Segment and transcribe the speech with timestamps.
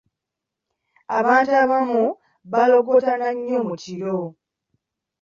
[1.17, 2.03] Abantu abamu
[2.51, 4.17] balogootana nnyo mu kiro.